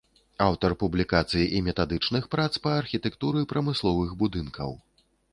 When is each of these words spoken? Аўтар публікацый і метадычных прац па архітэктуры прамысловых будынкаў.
Аўтар 0.43 0.71
публікацый 0.83 1.43
і 1.57 1.59
метадычных 1.67 2.23
прац 2.35 2.47
па 2.63 2.71
архітэктуры 2.77 3.43
прамысловых 3.51 4.15
будынкаў. 4.23 4.71